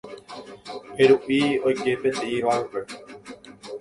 Peru'i 0.95 1.41
oike 1.69 1.93
peteĩ 2.01 2.43
barpe. 2.47 2.79